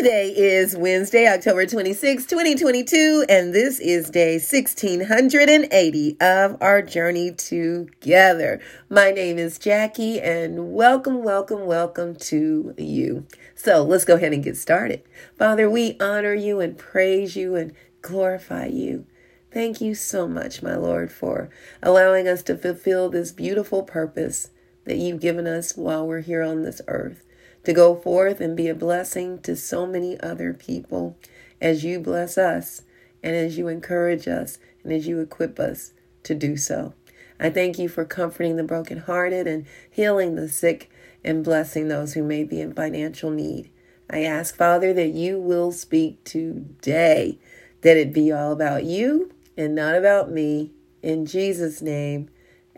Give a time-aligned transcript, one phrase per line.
[0.00, 8.62] Today is Wednesday, October 26, 2022, and this is day 1680 of our journey together.
[8.88, 13.26] My name is Jackie, and welcome, welcome, welcome to you.
[13.54, 15.02] So let's go ahead and get started.
[15.36, 19.04] Father, we honor you and praise you and glorify you.
[19.52, 21.50] Thank you so much, my Lord, for
[21.82, 24.48] allowing us to fulfill this beautiful purpose
[24.86, 27.26] that you've given us while we're here on this earth
[27.64, 31.16] to go forth and be a blessing to so many other people
[31.60, 32.82] as you bless us
[33.22, 35.92] and as you encourage us and as you equip us
[36.22, 36.94] to do so.
[37.38, 40.90] I thank you for comforting the brokenhearted and healing the sick
[41.24, 43.70] and blessing those who may be in financial need.
[44.10, 47.38] I ask, Father, that you will speak today,
[47.82, 50.72] that it be all about you and not about me.
[51.02, 52.28] In Jesus' name,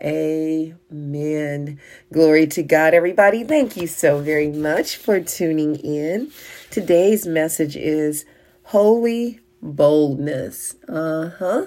[0.01, 1.79] Amen.
[2.11, 3.43] Glory to God, everybody.
[3.43, 6.31] Thank you so very much for tuning in.
[6.71, 8.25] Today's message is
[8.63, 10.75] holy boldness.
[10.89, 11.65] Uh huh.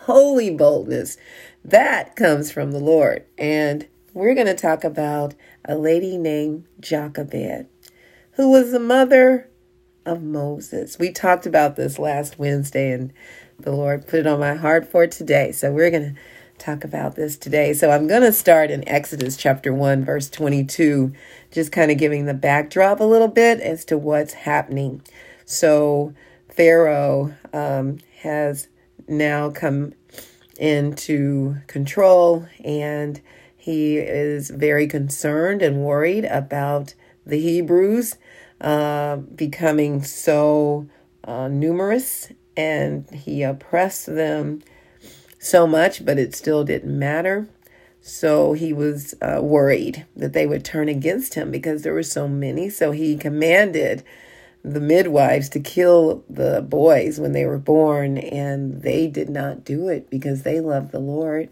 [0.00, 1.18] Holy boldness.
[1.64, 3.24] That comes from the Lord.
[3.36, 7.66] And we're going to talk about a lady named Jochebed,
[8.32, 9.50] who was the mother
[10.06, 10.98] of Moses.
[10.98, 13.12] We talked about this last Wednesday, and
[13.58, 15.52] the Lord put it on my heart for today.
[15.52, 16.20] So we're going to
[16.58, 17.72] talk about this today.
[17.72, 21.12] So I'm going to start in Exodus chapter 1, verse 22,
[21.50, 25.02] just kind of giving the backdrop a little bit as to what's happening.
[25.44, 26.12] So
[26.50, 28.68] Pharaoh um, has
[29.06, 29.94] now come
[30.58, 33.20] into control and
[33.56, 38.16] he is very concerned and worried about the Hebrews
[38.60, 40.88] uh, becoming so
[41.24, 44.62] uh, numerous and he oppressed them
[45.38, 47.48] so much, but it still didn't matter.
[48.00, 52.28] So he was uh, worried that they would turn against him because there were so
[52.28, 52.70] many.
[52.70, 54.04] So he commanded
[54.64, 59.88] the midwives to kill the boys when they were born, and they did not do
[59.88, 61.50] it because they loved the Lord.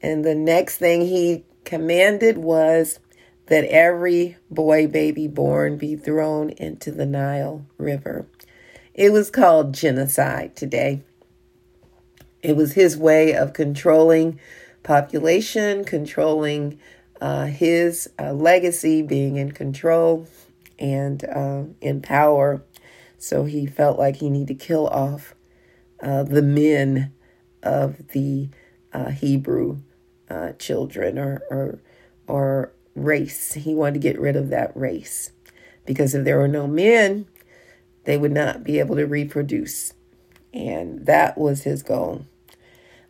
[0.00, 2.98] And the next thing he commanded was
[3.46, 8.26] that every boy baby born be thrown into the Nile River.
[8.94, 11.02] It was called genocide today.
[12.44, 14.38] It was his way of controlling
[14.82, 16.78] population, controlling
[17.18, 20.28] uh, his uh, legacy, being in control
[20.78, 22.62] and uh, in power.
[23.16, 25.34] So he felt like he needed to kill off
[26.02, 27.14] uh, the men
[27.62, 28.50] of the
[28.92, 29.78] uh, Hebrew
[30.28, 31.78] uh, children or, or
[32.26, 33.54] or race.
[33.54, 35.32] He wanted to get rid of that race
[35.86, 37.26] because if there were no men,
[38.04, 39.94] they would not be able to reproduce,
[40.52, 42.26] and that was his goal.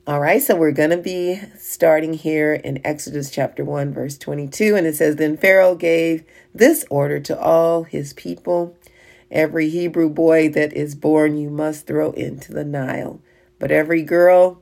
[0.06, 4.76] All right, so we're going to be starting here in Exodus chapter 1, verse 22.
[4.76, 8.76] And it says, Then Pharaoh gave this order to all his people
[9.31, 13.20] Every Hebrew boy that is born you must throw into the Nile,
[13.59, 14.60] but every girl,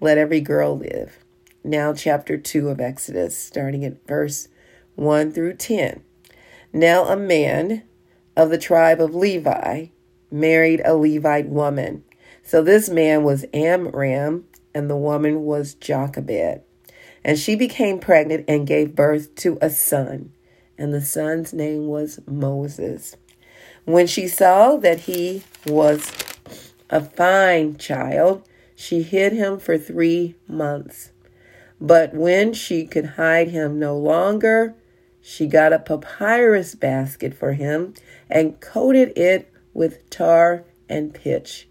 [0.00, 1.18] let every girl live.
[1.64, 4.48] Now, chapter 2 of Exodus, starting at verse
[4.96, 6.02] 1 through 10.
[6.74, 7.84] Now, a man
[8.36, 9.86] of the tribe of Levi
[10.30, 12.04] married a Levite woman
[12.42, 14.44] so this man was Amram,
[14.74, 16.62] and the woman was Jochebed.
[17.24, 20.32] And she became pregnant and gave birth to a son,
[20.76, 23.16] and the son's name was Moses.
[23.84, 26.10] When she saw that he was
[26.90, 31.12] a fine child, she hid him for three months.
[31.80, 34.74] But when she could hide him no longer,
[35.20, 37.94] she got a papyrus basket for him
[38.28, 41.68] and coated it with tar and pitch.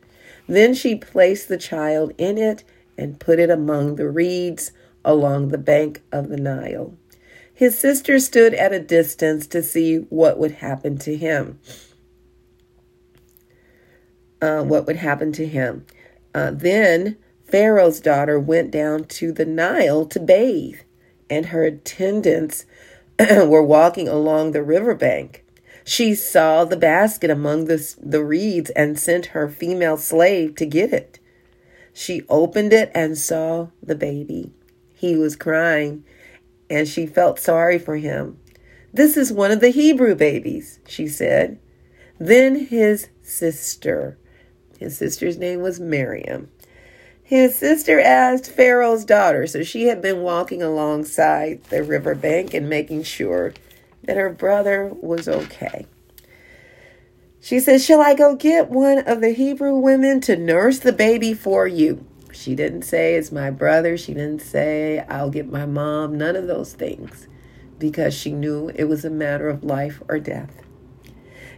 [0.51, 2.65] Then she placed the child in it
[2.97, 4.73] and put it among the reeds
[5.05, 6.93] along the bank of the Nile.
[7.53, 11.57] His sister stood at a distance to see what would happen to him.
[14.41, 15.85] Uh, what would happen to him.
[16.35, 20.81] Uh, then Pharaoh's daughter went down to the Nile to bathe,
[21.29, 22.65] and her attendants
[23.17, 25.45] were walking along the riverbank.
[25.91, 30.93] She saw the basket among the, the reeds and sent her female slave to get
[30.93, 31.19] it.
[31.91, 34.53] She opened it and saw the baby.
[34.93, 36.05] He was crying,
[36.69, 38.39] and she felt sorry for him.
[38.93, 41.59] This is one of the Hebrew babies, she said.
[42.17, 44.17] Then his sister,
[44.79, 46.49] his sister's name was Miriam,
[47.21, 53.03] his sister asked Pharaoh's daughter, so she had been walking alongside the riverbank and making
[53.03, 53.53] sure
[54.03, 55.85] that her brother was okay.
[57.39, 61.33] She said, Shall I go get one of the Hebrew women to nurse the baby
[61.33, 62.05] for you?
[62.31, 63.97] She didn't say it's my brother.
[63.97, 66.17] She didn't say I'll get my mom.
[66.17, 67.27] None of those things
[67.79, 70.61] because she knew it was a matter of life or death.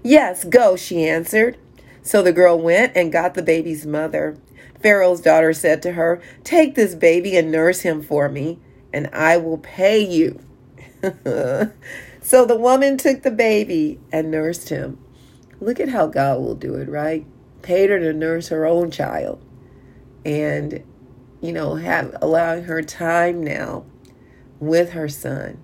[0.01, 1.57] Yes, go, she answered.
[2.01, 4.38] So the girl went and got the baby's mother.
[4.81, 8.60] Pharaoh's daughter said to her, Take this baby and nurse him for me,
[8.92, 10.39] and I will pay you.
[12.24, 14.98] so the woman took the baby and nursed him.
[15.60, 17.25] Look at how God will do it, right?
[17.62, 19.44] Paid her to nurse her own child.
[20.25, 20.84] And,
[21.42, 23.86] you know, have allowing her time now
[24.60, 25.62] with her son.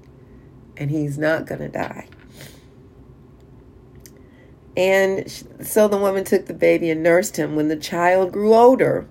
[0.76, 2.08] And he's not going to die.
[4.76, 5.30] And
[5.62, 7.56] so the woman took the baby and nursed him.
[7.56, 9.08] When the child grew older,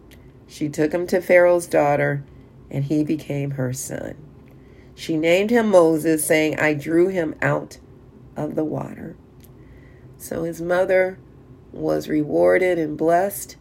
[0.47, 2.25] she took him to Pharaoh's daughter,
[2.71, 4.28] and he became her son.
[4.99, 7.79] She named him Moses, saying, I drew him out
[8.37, 9.15] of the water.
[10.17, 11.21] So his mother
[11.71, 13.55] was rewarded and blessed,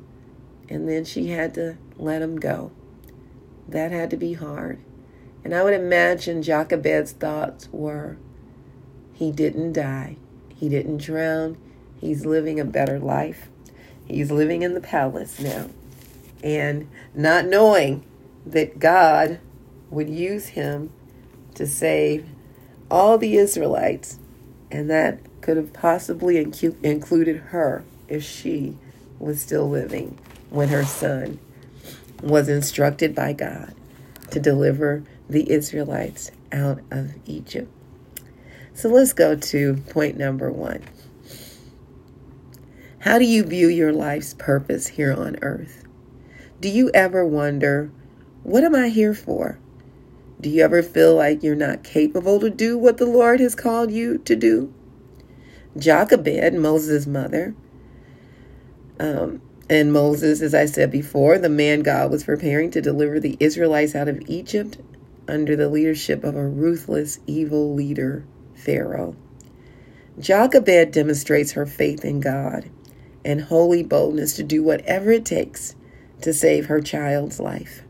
[0.68, 2.72] and then she had to let him go.
[3.68, 4.80] That had to be hard.
[5.44, 8.18] And I would imagine Jochebed's thoughts were
[9.14, 10.18] he didn't die,
[10.56, 11.58] he didn't drown,
[12.00, 13.50] He's living a better life.
[14.08, 15.70] He's living in the palace now.
[16.44, 18.04] And not knowing
[18.44, 19.40] that God
[19.92, 20.92] would use him
[21.58, 22.28] to save
[22.90, 24.20] all the Israelites,
[24.72, 28.78] and that could have possibly incu- included her if she
[29.20, 30.18] was still living
[30.50, 31.40] when her son
[32.22, 33.74] was instructed by God
[34.32, 37.72] to deliver the Israelites out of Egypt.
[38.74, 40.84] So let's go to point number one.
[43.00, 45.84] How do you view your life's purpose here on earth?
[46.60, 47.92] Do you ever wonder,
[48.44, 49.60] what am I here for?
[50.40, 53.92] Do you ever feel like you're not capable to do what the Lord has called
[53.92, 54.74] you to do?
[55.78, 57.56] Jochebed, Moses' mother,
[59.00, 63.38] um, and Moses, as I said before, the man God was preparing to deliver the
[63.40, 64.78] Israelites out of Egypt
[65.28, 68.24] under the leadership of a ruthless, evil leader,
[68.56, 69.16] Pharaoh.
[70.20, 72.70] Jochebed demonstrates her faith in God
[73.26, 75.76] and holy boldness to do whatever it takes
[76.22, 77.84] to save her child's life.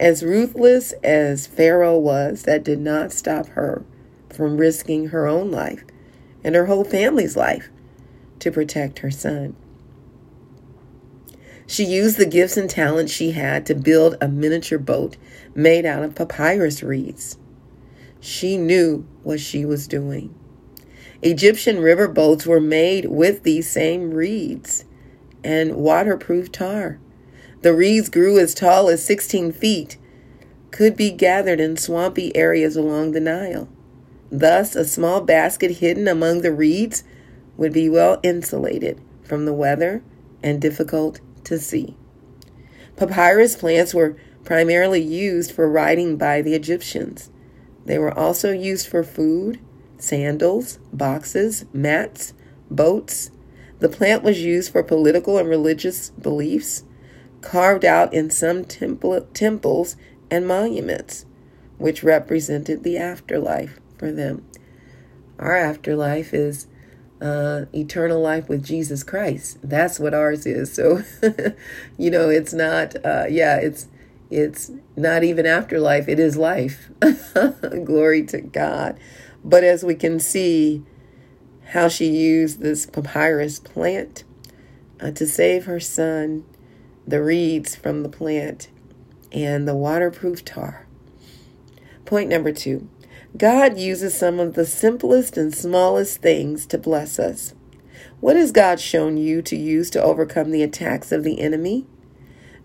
[0.00, 3.84] As ruthless as Pharaoh was, that did not stop her
[4.30, 5.84] from risking her own life
[6.44, 7.68] and her whole family's life
[8.38, 9.56] to protect her son.
[11.66, 15.16] She used the gifts and talents she had to build a miniature boat
[15.54, 17.36] made out of papyrus reeds.
[18.20, 20.34] She knew what she was doing.
[21.22, 24.84] Egyptian river boats were made with these same reeds
[25.42, 27.00] and waterproof tar.
[27.62, 29.96] The reeds grew as tall as 16 feet,
[30.70, 33.68] could be gathered in swampy areas along the Nile.
[34.30, 37.02] Thus, a small basket hidden among the reeds
[37.56, 40.02] would be well insulated from the weather
[40.42, 41.96] and difficult to see.
[42.96, 47.30] Papyrus plants were primarily used for writing by the Egyptians.
[47.84, 49.60] They were also used for food
[49.98, 52.32] sandals, boxes, mats,
[52.70, 53.30] boats.
[53.80, 56.84] The plant was used for political and religious beliefs,
[57.40, 59.96] carved out in some temple, temples
[60.30, 61.26] and monuments,
[61.78, 64.44] which represented the afterlife for them.
[65.38, 66.66] Our afterlife is
[67.20, 69.58] uh, eternal life with Jesus Christ.
[69.62, 70.72] That's what ours is.
[70.72, 71.02] So,
[71.98, 72.94] you know, it's not.
[73.04, 73.88] Uh, yeah, it's
[74.30, 76.08] it's not even afterlife.
[76.08, 76.90] It is life.
[77.84, 78.98] Glory to God.
[79.44, 80.82] But as we can see,
[81.68, 84.24] how she used this papyrus plant
[85.00, 86.44] uh, to save her son,
[87.08, 88.68] the reeds from the plant,
[89.32, 90.86] and the waterproof tar.
[92.04, 92.88] Point number two
[93.36, 97.54] God uses some of the simplest and smallest things to bless us.
[98.20, 101.86] What has God shown you to use to overcome the attacks of the enemy?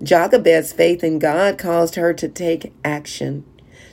[0.02, 3.46] Jochebed's faith in God caused her to take action.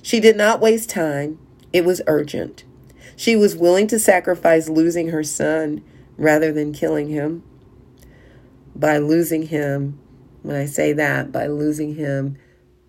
[0.03, 1.39] She did not waste time,
[1.73, 2.65] it was urgent.
[3.15, 5.85] She was willing to sacrifice losing her son
[6.17, 7.45] rather than killing him.
[8.75, 9.99] By losing him,
[10.43, 12.37] when I say that, by losing him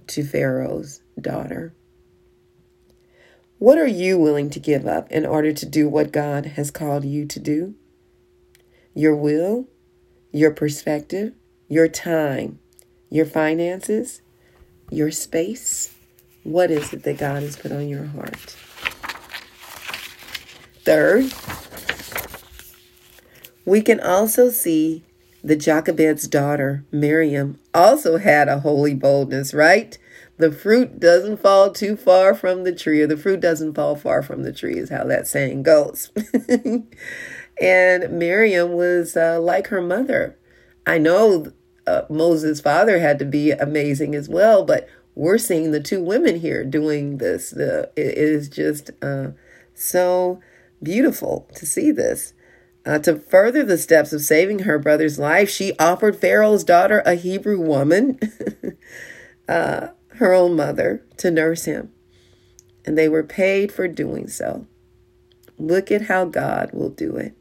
[0.07, 1.73] to Pharaoh's daughter.
[3.59, 7.05] What are you willing to give up in order to do what God has called
[7.05, 7.75] you to do?
[8.95, 9.67] Your will,
[10.31, 11.33] your perspective,
[11.67, 12.59] your time,
[13.09, 14.21] your finances,
[14.89, 15.93] your space.
[16.43, 18.57] What is it that God has put on your heart?
[20.83, 21.31] Third,
[23.63, 25.03] we can also see
[25.43, 29.97] the Jochebed's daughter, Miriam, also had a holy boldness, right?
[30.37, 34.21] The fruit doesn't fall too far from the tree, or the fruit doesn't fall far
[34.21, 36.11] from the tree, is how that saying goes.
[37.61, 40.37] and Miriam was uh, like her mother.
[40.85, 41.51] I know
[41.85, 46.39] uh, Moses' father had to be amazing as well, but we're seeing the two women
[46.39, 47.51] here doing this.
[47.51, 49.29] The, it is just uh,
[49.73, 50.39] so
[50.81, 52.33] beautiful to see this.
[52.83, 57.13] Uh, to further the steps of saving her brother's life, she offered Pharaoh's daughter, a
[57.13, 58.19] Hebrew woman,
[59.47, 61.91] uh, her own mother, to nurse him.
[62.83, 64.65] And they were paid for doing so.
[65.59, 67.35] Look at how God will do it.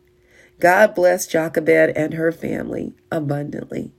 [0.58, 3.92] God blessed Jochebed and her family abundantly.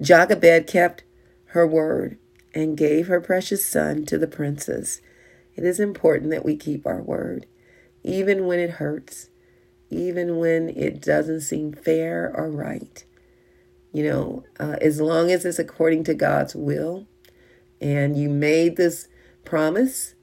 [0.00, 1.04] Jochebed kept
[1.46, 2.18] her word
[2.52, 5.00] and gave her precious son to the princess.
[5.54, 7.46] It is important that we keep our word,
[8.02, 9.28] even when it hurts,
[9.94, 13.04] even when it doesn't seem fair or right.
[13.92, 17.06] You know, uh, as long as it's according to God's will
[17.80, 19.08] and you made this
[19.44, 20.14] promise,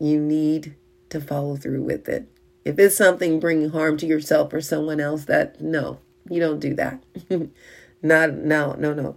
[0.00, 0.76] you need
[1.10, 2.28] to follow through with it.
[2.64, 6.74] If it's something bringing harm to yourself or someone else, that no, you don't do
[6.74, 7.02] that.
[8.02, 9.16] Not no, no, no.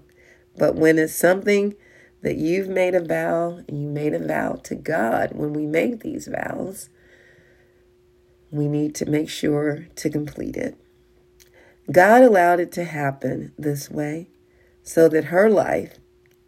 [0.58, 1.76] But when it's something
[2.24, 6.02] that you've made a vow, and you made a vow to God when we make
[6.02, 6.90] these vows,
[8.52, 10.78] we need to make sure to complete it.
[11.92, 14.30] God allowed it to happen this way
[14.84, 16.00] so that her life,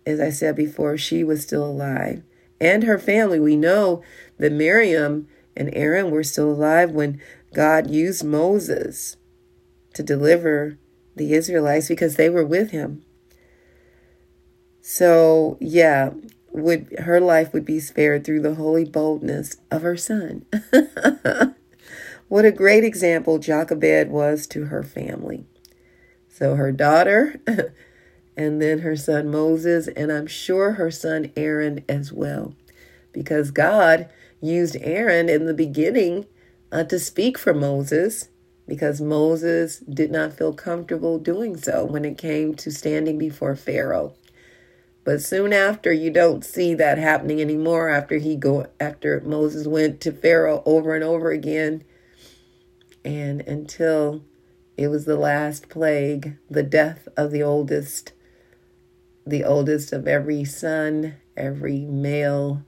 [0.06, 2.24] as I said before, she was still alive,
[2.60, 3.40] and her family.
[3.40, 4.02] We know
[4.38, 7.22] that Miriam and Aaron were still alive when
[7.54, 9.18] God used Moses
[9.94, 10.78] to deliver
[11.16, 13.04] the Israelites because they were with him.
[14.82, 16.12] So, yeah,
[16.52, 20.46] would her life would be spared through the holy boldness of her son.
[22.30, 25.46] what a great example Jochebed was to her family.
[26.30, 27.42] So her daughter
[28.38, 32.54] and then her son Moses and I'm sure her son Aaron as well.
[33.12, 34.10] Because God
[34.40, 36.26] used Aaron in the beginning
[36.72, 38.30] uh, to speak for Moses
[38.68, 44.14] because Moses did not feel comfortable doing so when it came to standing before Pharaoh.
[45.04, 47.90] But soon after, you don't see that happening anymore.
[47.90, 51.84] After he go, after Moses went to Pharaoh over and over again,
[53.10, 54.24] and until
[54.78, 58.14] it was the last plague, the death of the oldest,
[59.26, 62.64] the oldest of every son, every male.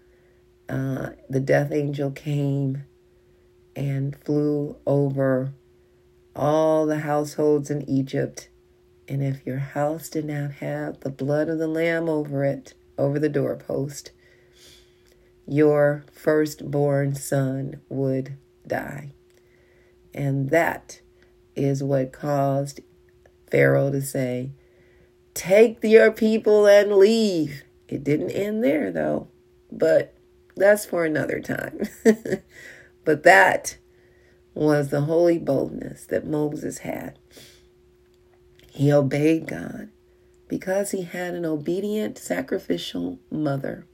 [0.68, 2.84] Uh, the death angel came
[3.76, 5.54] and flew over
[6.36, 8.50] all the households in Egypt
[9.08, 13.20] and if your house did not have the blood of the Lamb over it, over
[13.20, 14.12] the doorpost,
[15.46, 19.12] your firstborn son would die.
[20.14, 21.02] And that
[21.56, 22.82] is what caused
[23.50, 24.52] Pharaoh to say,
[25.34, 27.64] Take your people and leave.
[27.88, 29.28] It didn't end there, though,
[29.72, 30.14] but
[30.56, 31.82] that's for another time.
[33.06, 33.78] but that
[34.54, 37.18] was the holy boldness that Moses had.
[38.70, 39.90] He obeyed God
[40.48, 43.86] because he had an obedient, sacrificial mother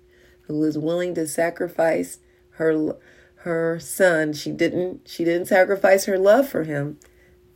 [0.43, 2.19] who was willing to sacrifice
[2.51, 2.95] her
[3.37, 4.33] her son.
[4.33, 6.99] She didn't she didn't sacrifice her love for him,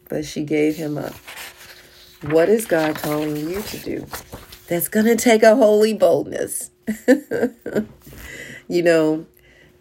[0.09, 1.13] but she gave him up.
[2.23, 4.05] What is God calling you to do?
[4.67, 6.69] That's going to take a holy boldness.
[8.67, 9.25] you know,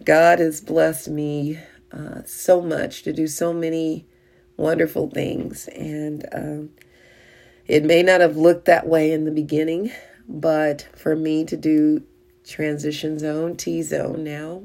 [0.03, 1.59] God has blessed me
[1.93, 4.07] uh, so much to do so many
[4.57, 6.71] wonderful things, and um,
[7.67, 9.93] it may not have looked that way in the beginning,
[10.27, 12.03] but for me to do
[12.45, 14.65] transition zone, T zone now,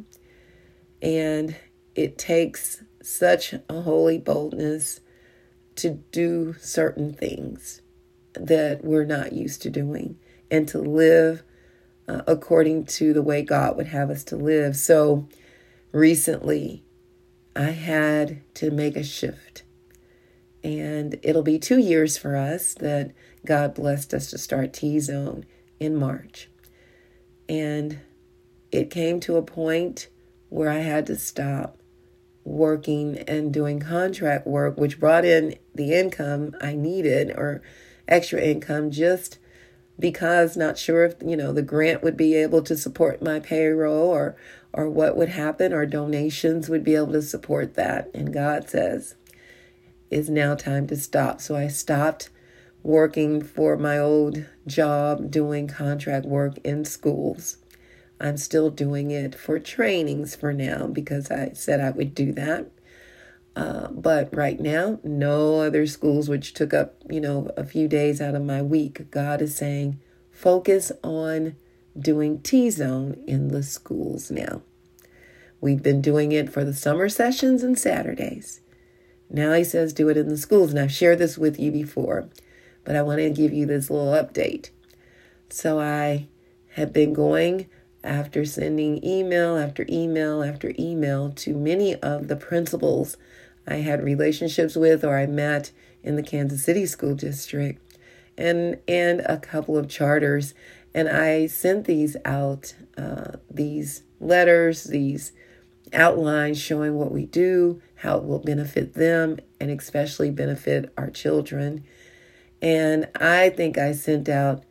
[1.02, 1.56] and
[1.96, 5.00] it takes such a holy boldness
[5.76, 7.82] to do certain things
[8.34, 10.18] that we're not used to doing
[10.50, 11.44] and to live
[12.08, 14.76] uh, according to the way God would have us to live.
[14.76, 15.28] So
[15.92, 16.84] recently,
[17.56, 19.64] I had to make a shift
[20.66, 23.12] and it'll be two years for us that
[23.46, 25.46] God blessed us to start T Zone
[25.80, 26.50] in March.
[27.48, 28.00] And
[28.72, 30.08] it came to a point
[30.56, 31.78] where I had to stop
[32.46, 37.62] working and doing contract work, which brought in the income I needed or
[38.08, 39.38] extra income just
[40.00, 44.08] because not sure if you know the grant would be able to support my payroll
[44.08, 44.38] or
[44.72, 49.16] or what would happen or donations would be able to support that and God says
[50.10, 51.42] is now time to stop.
[51.42, 52.30] So I stopped
[52.82, 57.58] working for my old job doing contract work in schools.
[58.20, 62.72] I'm still doing it for trainings for now because I said I would do that.
[63.56, 68.20] Uh, but right now, no other schools, which took up, you know, a few days
[68.20, 69.10] out of my week.
[69.12, 71.56] God is saying, focus on
[71.98, 74.62] doing T Zone in the schools now.
[75.62, 78.60] We've been doing it for the summer sessions and Saturdays.
[79.30, 80.72] Now he says do it in the schools.
[80.72, 82.30] And I've shared this with you before,
[82.84, 84.70] but I want to give you this little update.
[85.50, 86.28] So I
[86.74, 87.68] have been going
[88.06, 93.18] after sending email after email after email to many of the principals
[93.68, 95.72] I had relationships with or I met
[96.04, 97.82] in the Kansas City School District
[98.38, 100.54] and and a couple of charters.
[100.94, 105.34] And I sent these out uh, these letters these
[105.94, 111.84] outlines showing what we do how it will benefit them and especially benefit our children.
[112.62, 114.64] And I think I sent out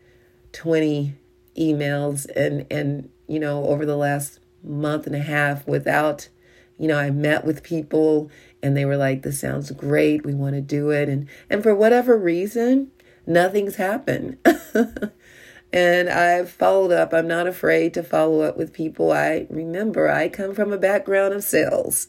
[0.52, 1.14] 20
[1.56, 6.28] emails and and you know over the last month and a half without
[6.78, 8.30] you know I met with people
[8.62, 10.24] and they were like this sounds great.
[10.24, 11.08] We want to do it.
[11.08, 12.90] And and for whatever reason
[13.26, 14.38] nothing's happened.
[15.74, 17.12] And I've followed up.
[17.12, 19.10] I'm not afraid to follow up with people.
[19.10, 22.06] I remember I come from a background of sales.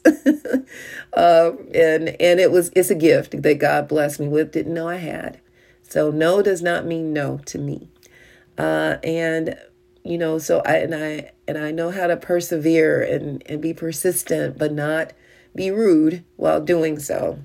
[1.12, 4.52] Uh, and and it was it's a gift that God blessed me with.
[4.52, 5.40] Didn't know I had.
[5.82, 7.88] So no does not mean no to me.
[8.56, 9.58] Uh, and
[10.06, 13.74] you know, so I and I and I know how to persevere and and be
[13.74, 15.12] persistent, but not
[15.54, 17.40] be rude while doing so.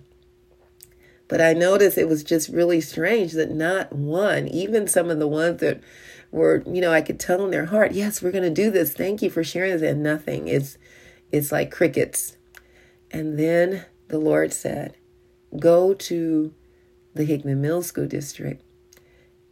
[1.27, 5.27] But I noticed it was just really strange that not one, even some of the
[5.27, 5.81] ones that
[6.29, 8.93] were, you know, I could tell in their heart, yes, we're going to do this.
[8.93, 9.81] Thank you for sharing this.
[9.81, 10.47] And nothing.
[10.47, 10.77] It's
[11.31, 12.37] it's like crickets.
[13.11, 14.97] And then the Lord said,
[15.57, 16.53] go to
[17.13, 18.61] the Hickman Mill School District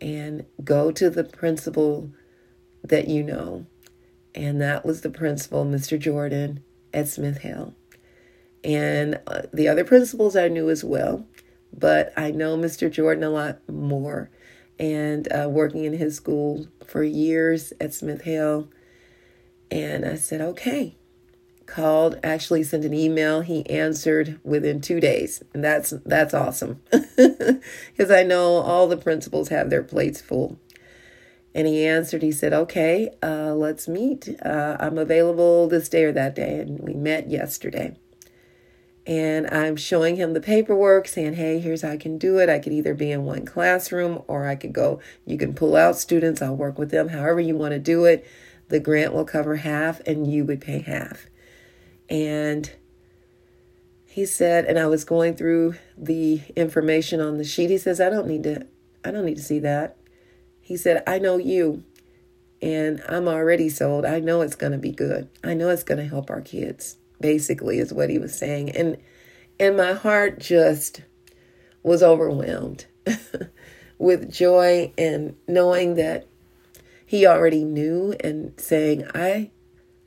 [0.01, 2.11] and go to the principal
[2.83, 3.65] that you know.
[4.35, 5.99] And that was the principal, Mr.
[5.99, 7.73] Jordan at Smith-Hale.
[8.63, 11.25] And uh, the other principals I knew as well,
[11.77, 12.91] but I know Mr.
[12.91, 14.29] Jordan a lot more.
[14.77, 18.69] And uh, working in his school for years at Smith-Hale.
[19.71, 20.95] And I said, okay,
[21.69, 23.41] called, actually sent an email.
[23.41, 25.43] He answered within two days.
[25.53, 26.81] And that's that's awesome.
[27.15, 30.57] Because I know all the principals have their plates full.
[31.53, 34.29] And he answered, he said, okay, uh, let's meet.
[34.45, 36.59] Uh, I'm available this day or that day.
[36.59, 37.97] And we met yesterday.
[39.07, 42.47] And I'm showing him the paperwork, saying, hey, here's how I can do it.
[42.47, 45.97] I could either be in one classroom or I could go, you can pull out
[45.97, 46.41] students.
[46.43, 48.27] I'll work with them however you want to do it.
[48.67, 51.25] The grant will cover half and you would pay half.
[52.07, 52.71] And
[54.05, 57.71] he said, and I was going through the information on the sheet.
[57.71, 58.67] He says, I don't need to,
[59.03, 59.97] I don't need to see that.
[60.69, 61.83] He said, I know you
[62.61, 64.05] and I'm already sold.
[64.05, 65.27] I know it's going to be good.
[65.43, 66.97] I know it's going to help our kids.
[67.19, 68.69] Basically is what he was saying.
[68.69, 68.97] And
[69.59, 71.01] and my heart just
[71.81, 72.85] was overwhelmed
[73.97, 76.27] with joy and knowing that
[77.03, 79.49] he already knew and saying, I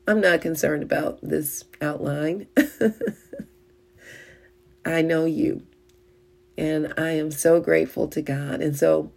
[0.07, 2.47] I'm not concerned about this outline.
[4.85, 5.67] I know you.
[6.57, 8.61] And I am so grateful to God.
[8.61, 9.11] And so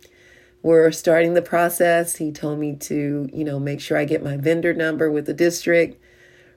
[0.66, 2.16] we're starting the process.
[2.16, 5.34] He told me to, you know, make sure I get my vendor number with the
[5.34, 6.02] district.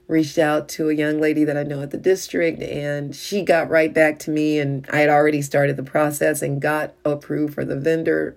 [0.07, 3.69] Reached out to a young lady that I know at the district, and she got
[3.69, 4.57] right back to me.
[4.57, 8.35] And I had already started the process and got approved for the vendor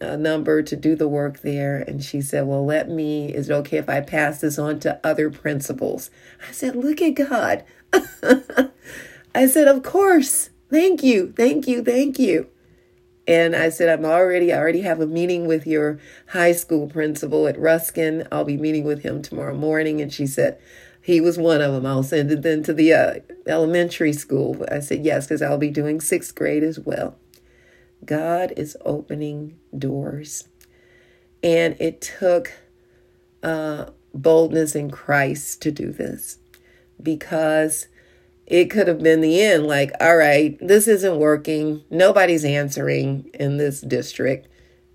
[0.00, 1.76] a number to do the work there.
[1.86, 4.98] And she said, Well, let me, is it okay if I pass this on to
[5.04, 6.10] other principals?
[6.48, 7.62] I said, Look at God.
[9.36, 10.50] I said, Of course.
[10.68, 11.32] Thank you.
[11.36, 11.84] Thank you.
[11.84, 12.49] Thank you.
[13.30, 17.46] And I said, I'm already, I already have a meeting with your high school principal
[17.46, 18.26] at Ruskin.
[18.32, 20.00] I'll be meeting with him tomorrow morning.
[20.00, 20.60] And she said,
[21.00, 21.86] he was one of them.
[21.86, 23.14] I'll send it then to the uh,
[23.46, 24.66] elementary school.
[24.68, 27.14] I said, yes, because I'll be doing sixth grade as well.
[28.04, 30.48] God is opening doors.
[31.40, 32.52] And it took
[33.44, 36.38] uh, boldness in Christ to do this
[37.00, 37.86] because
[38.50, 41.84] it could have been the end like, all right, this isn't working.
[41.88, 44.48] Nobody's answering in this district.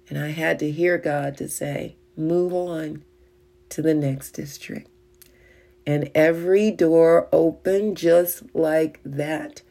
[0.10, 3.06] And I had to hear God to say, move on
[3.70, 4.90] to the next district.
[5.88, 9.62] And every door opened just like that.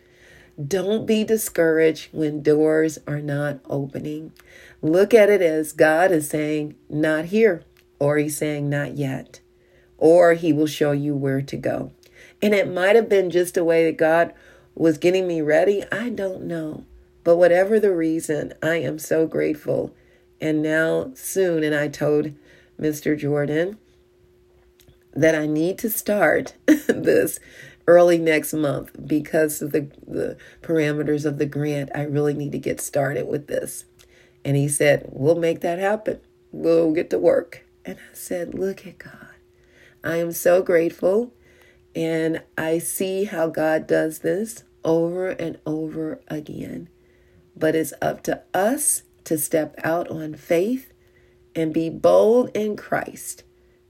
[0.67, 4.33] Don't be discouraged when doors are not opening.
[4.81, 7.65] Look at it as God is saying, not here,
[7.99, 9.41] or He's saying, not yet,
[9.99, 11.93] or He will show you where to go.
[12.45, 14.35] And it might have been just a way that God
[14.75, 15.83] was getting me ready.
[15.91, 16.85] I don't know.
[17.25, 19.95] But whatever the reason, I am so grateful.
[20.43, 22.33] And now, soon, and I told
[22.79, 23.19] Mr.
[23.19, 23.79] Jordan
[25.15, 27.41] that I need to start this
[27.87, 31.89] early next month because of the, the parameters of the grant.
[31.95, 33.87] I really need to get started with this.
[34.45, 36.21] And he said, We'll make that happen.
[36.53, 37.65] We'll get to work.
[37.87, 39.29] And I said, Look at God.
[40.05, 41.33] I am so grateful.
[41.95, 46.89] And I see how God does this over and over again.
[47.57, 50.93] But it's up to us to step out on faith
[51.55, 53.45] and be bold in Christ,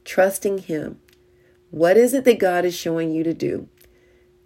[0.05, 1.01] trusting Him.
[1.71, 3.69] What is it that God is showing you to do?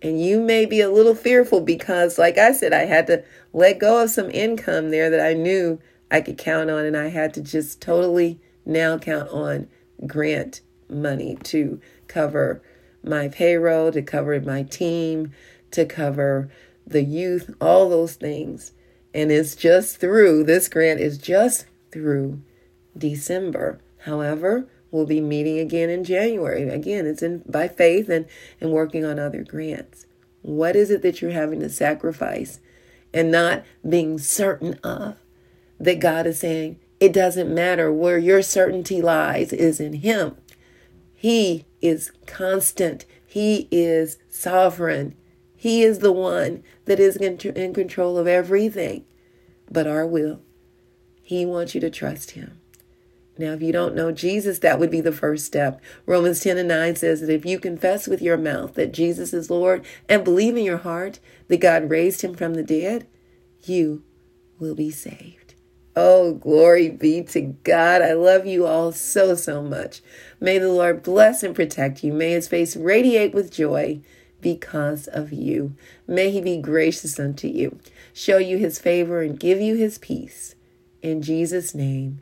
[0.01, 3.81] And you may be a little fearful because, like I said, I had to let
[3.81, 7.35] go of some income there that I knew I could count on, and I had
[7.35, 9.69] to just totally now count on
[10.07, 12.63] grant money to cover
[13.09, 15.33] my payroll, to cover my team,
[15.71, 16.51] to cover
[16.87, 18.73] the youth, all those things.
[19.15, 22.43] And it's just through, this grant is just through
[22.97, 23.81] December.
[24.05, 26.69] However, we'll be meeting again in January.
[26.69, 28.27] Again, it's in by faith and,
[28.61, 30.07] and working on other grants.
[30.43, 32.61] What is it that you're having to sacrifice
[33.13, 35.17] and not being certain of
[35.81, 40.37] that God is saying it doesn't matter where your certainty lies is in Him.
[41.15, 43.05] He is constant.
[43.27, 45.15] He is sovereign.
[45.57, 49.05] He is the one that is in control of everything
[49.71, 50.41] but our will.
[51.23, 52.61] He wants you to trust Him.
[53.37, 55.81] Now, if you don't know Jesus, that would be the first step.
[56.07, 59.49] Romans 10 and 9 says that if you confess with your mouth that Jesus is
[59.49, 63.07] Lord and believe in your heart that God raised him from the dead,
[63.63, 64.03] you
[64.59, 65.48] will be saved.
[65.97, 68.03] Oh, glory be to God.
[68.03, 70.01] I love you all so, so much.
[70.41, 72.13] May the Lord bless and protect you.
[72.13, 74.01] May his face radiate with joy
[74.41, 75.75] because of you.
[76.07, 77.79] May he be gracious unto you,
[78.13, 80.55] show you his favor, and give you his peace.
[81.03, 82.21] In Jesus' name,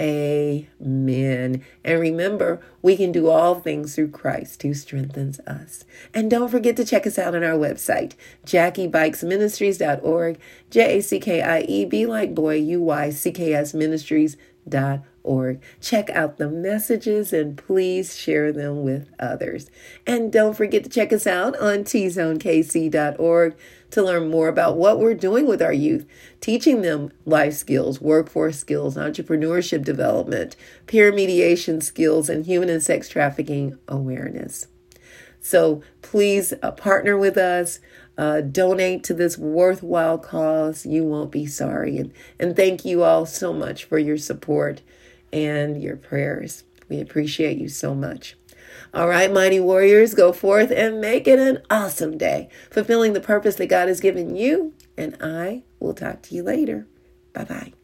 [0.00, 1.64] Amen.
[1.84, 5.84] And remember, we can do all things through Christ who strengthens us.
[6.12, 10.38] And don't forget to check us out on our website, JackieBuycksMinistries.org,
[10.70, 15.02] J A C K I E B like boy, U Y C K S Ministries.org
[15.24, 15.60] org.
[15.80, 19.70] Check out the messages and please share them with others.
[20.06, 23.56] And don't forget to check us out on tzonekc.org
[23.90, 26.06] to learn more about what we're doing with our youth,
[26.40, 30.56] teaching them life skills, workforce skills, entrepreneurship development,
[30.86, 34.68] peer mediation skills, and human and sex trafficking awareness.
[35.40, 37.80] So please uh, partner with us.
[38.16, 40.86] Uh, donate to this worthwhile cause.
[40.86, 41.98] You won't be sorry.
[41.98, 44.82] And, and thank you all so much for your support
[45.34, 46.64] and your prayers.
[46.88, 48.36] We appreciate you so much.
[48.94, 53.56] All right, mighty warriors, go forth and make it an awesome day, fulfilling the purpose
[53.56, 54.74] that God has given you.
[54.96, 56.86] And I will talk to you later.
[57.32, 57.83] Bye bye.